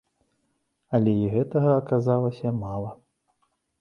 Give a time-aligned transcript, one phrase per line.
[0.97, 2.91] Але і гэтага аказалася мала.